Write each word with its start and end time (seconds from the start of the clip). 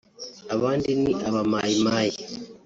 abandi 0.55 0.89
ni 1.01 1.13
aba 1.27 1.41
Mai 1.51 1.73
Mai 1.85 2.09